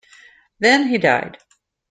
[0.59, 1.37] Then he died.